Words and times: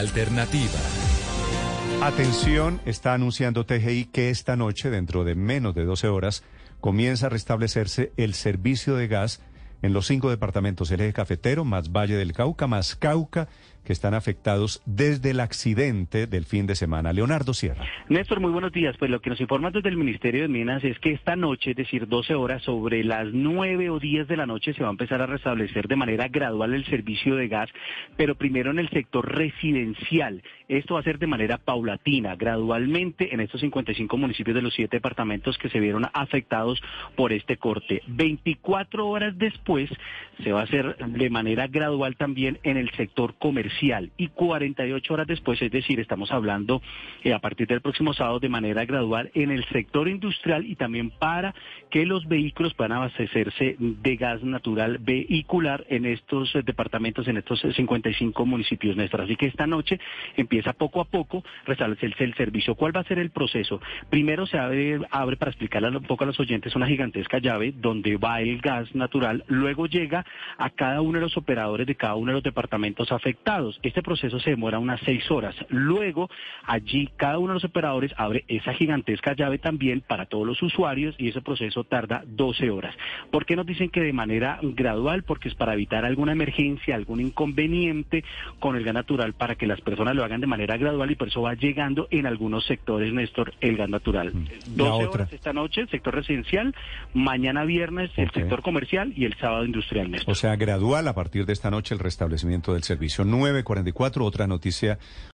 alternativa. 0.00 0.80
Atención, 2.02 2.80
está 2.86 3.12
anunciando 3.12 3.66
TGI 3.66 4.06
que 4.06 4.30
esta 4.30 4.56
noche, 4.56 4.88
dentro 4.88 5.24
de 5.24 5.34
menos 5.34 5.74
de 5.74 5.84
12 5.84 6.08
horas, 6.08 6.42
comienza 6.80 7.26
a 7.26 7.28
restablecerse 7.28 8.10
el 8.16 8.32
servicio 8.32 8.96
de 8.96 9.06
gas 9.06 9.42
en 9.82 9.92
los 9.92 10.06
cinco 10.06 10.30
departamentos, 10.30 10.90
el 10.90 11.02
eje 11.02 11.12
cafetero, 11.12 11.64
más 11.66 11.92
Valle 11.92 12.16
del 12.16 12.32
Cauca, 12.32 12.66
más 12.66 12.96
Cauca, 12.96 13.48
que 13.90 13.94
están 13.94 14.14
afectados 14.14 14.80
desde 14.86 15.32
el 15.32 15.40
accidente 15.40 16.28
del 16.28 16.44
fin 16.44 16.64
de 16.68 16.76
semana. 16.76 17.12
Leonardo 17.12 17.52
Sierra. 17.52 17.84
Néstor, 18.08 18.38
muy 18.38 18.52
buenos 18.52 18.70
días. 18.70 18.94
Pues 18.96 19.10
lo 19.10 19.20
que 19.20 19.30
nos 19.30 19.40
informan 19.40 19.72
desde 19.72 19.88
el 19.88 19.96
Ministerio 19.96 20.42
de 20.42 20.48
Minas 20.48 20.84
es 20.84 20.96
que 21.00 21.10
esta 21.10 21.34
noche, 21.34 21.72
es 21.72 21.76
decir, 21.76 22.06
12 22.06 22.36
horas, 22.36 22.62
sobre 22.62 23.02
las 23.02 23.26
9 23.32 23.90
o 23.90 23.98
10 23.98 24.28
de 24.28 24.36
la 24.36 24.46
noche, 24.46 24.74
se 24.74 24.82
va 24.84 24.90
a 24.90 24.92
empezar 24.92 25.20
a 25.22 25.26
restablecer 25.26 25.88
de 25.88 25.96
manera 25.96 26.28
gradual 26.28 26.72
el 26.72 26.84
servicio 26.84 27.34
de 27.34 27.48
gas, 27.48 27.68
pero 28.16 28.36
primero 28.36 28.70
en 28.70 28.78
el 28.78 28.88
sector 28.90 29.28
residencial. 29.28 30.44
Esto 30.68 30.94
va 30.94 31.00
a 31.00 31.02
ser 31.02 31.18
de 31.18 31.26
manera 31.26 31.58
paulatina, 31.58 32.36
gradualmente 32.36 33.34
en 33.34 33.40
estos 33.40 33.60
55 33.60 34.16
municipios 34.16 34.54
de 34.54 34.62
los 34.62 34.72
siete 34.72 34.98
departamentos 34.98 35.58
que 35.58 35.68
se 35.68 35.80
vieron 35.80 36.06
afectados 36.12 36.80
por 37.16 37.32
este 37.32 37.56
corte. 37.56 38.02
24 38.06 39.08
horas 39.08 39.36
después 39.36 39.90
se 40.44 40.52
va 40.52 40.60
a 40.60 40.64
hacer 40.64 40.96
de 40.96 41.28
manera 41.28 41.66
gradual 41.66 42.14
también 42.14 42.60
en 42.62 42.76
el 42.76 42.88
sector 42.92 43.34
comercial 43.34 43.79
y 43.80 44.28
48 44.28 45.14
horas 45.14 45.26
después, 45.26 45.60
es 45.62 45.70
decir, 45.70 46.00
estamos 46.00 46.30
hablando 46.32 46.82
eh, 47.24 47.32
a 47.32 47.38
partir 47.38 47.66
del 47.66 47.80
próximo 47.80 48.12
sábado 48.12 48.38
de 48.38 48.50
manera 48.50 48.84
gradual 48.84 49.30
en 49.34 49.50
el 49.50 49.64
sector 49.68 50.06
industrial 50.06 50.66
y 50.66 50.76
también 50.76 51.10
para 51.10 51.54
que 51.90 52.04
los 52.04 52.28
vehículos 52.28 52.74
puedan 52.74 52.92
abastecerse 52.92 53.76
de 53.78 54.16
gas 54.16 54.42
natural 54.42 54.98
vehicular 54.98 55.86
en 55.88 56.04
estos 56.04 56.54
eh, 56.54 56.62
departamentos, 56.62 57.26
en 57.26 57.38
estos 57.38 57.60
55 57.60 58.44
municipios, 58.44 58.96
Néstor. 58.96 59.22
Así 59.22 59.36
que 59.36 59.46
esta 59.46 59.66
noche 59.66 59.98
empieza 60.36 60.74
poco 60.74 61.00
a 61.00 61.04
poco 61.04 61.42
restablecerse 61.64 62.24
el 62.24 62.34
servicio. 62.34 62.74
¿Cuál 62.74 62.94
va 62.94 63.00
a 63.00 63.04
ser 63.04 63.18
el 63.18 63.30
proceso? 63.30 63.80
Primero 64.10 64.46
se 64.46 64.58
abre 64.58 64.98
para 65.38 65.50
explicarle 65.50 65.88
un 65.88 66.04
poco 66.04 66.24
a 66.24 66.26
los 66.26 66.38
oyentes 66.38 66.76
una 66.76 66.86
gigantesca 66.86 67.38
llave 67.38 67.72
donde 67.74 68.18
va 68.18 68.42
el 68.42 68.60
gas 68.60 68.94
natural, 68.94 69.44
luego 69.48 69.86
llega 69.86 70.26
a 70.58 70.68
cada 70.70 71.00
uno 71.00 71.18
de 71.18 71.24
los 71.24 71.36
operadores 71.36 71.86
de 71.86 71.94
cada 71.94 72.14
uno 72.16 72.32
de 72.32 72.34
los 72.34 72.42
departamentos 72.42 73.10
afectados. 73.10 73.59
Este 73.82 74.02
proceso 74.02 74.40
se 74.40 74.50
demora 74.50 74.78
unas 74.78 75.00
seis 75.04 75.30
horas. 75.30 75.54
Luego, 75.68 76.28
allí 76.64 77.08
cada 77.16 77.38
uno 77.38 77.48
de 77.48 77.54
los 77.54 77.64
operadores 77.64 78.12
abre 78.16 78.44
esa 78.48 78.72
gigantesca 78.74 79.34
llave 79.34 79.58
también 79.58 80.00
para 80.00 80.26
todos 80.26 80.46
los 80.46 80.62
usuarios 80.62 81.14
y 81.18 81.28
ese 81.28 81.40
proceso 81.40 81.84
tarda 81.84 82.22
12 82.26 82.70
horas. 82.70 82.94
¿Por 83.30 83.46
qué 83.46 83.56
nos 83.56 83.66
dicen 83.66 83.90
que 83.90 84.00
de 84.00 84.12
manera 84.12 84.58
gradual? 84.62 85.22
Porque 85.22 85.48
es 85.48 85.54
para 85.54 85.74
evitar 85.74 86.04
alguna 86.04 86.32
emergencia, 86.32 86.94
algún 86.94 87.20
inconveniente 87.20 88.24
con 88.58 88.76
el 88.76 88.84
gas 88.84 88.94
natural 88.94 89.34
para 89.34 89.54
que 89.54 89.66
las 89.66 89.80
personas 89.80 90.14
lo 90.14 90.24
hagan 90.24 90.40
de 90.40 90.46
manera 90.46 90.76
gradual 90.76 91.10
y 91.10 91.14
por 91.14 91.28
eso 91.28 91.42
va 91.42 91.54
llegando 91.54 92.08
en 92.10 92.26
algunos 92.26 92.64
sectores, 92.66 93.12
Néstor, 93.12 93.54
el 93.60 93.76
gas 93.76 93.88
natural. 93.88 94.32
12 94.68 95.06
horas 95.06 95.32
esta 95.32 95.52
noche, 95.52 95.82
el 95.82 95.88
sector 95.88 96.14
residencial, 96.14 96.74
mañana 97.14 97.64
viernes 97.64 98.10
el 98.16 98.30
sector 98.30 98.62
comercial 98.62 99.12
y 99.16 99.24
el 99.24 99.36
sábado 99.38 99.64
industrial, 99.64 100.10
Néstor. 100.10 100.32
O 100.32 100.34
sea, 100.34 100.56
gradual 100.56 101.08
a 101.08 101.14
partir 101.14 101.46
de 101.46 101.52
esta 101.52 101.70
noche 101.70 101.94
el 101.94 102.00
restablecimiento 102.00 102.74
del 102.74 102.82
servicio. 102.82 103.24
944, 103.52 104.24
otra 104.24 104.46
noticia 104.46 104.98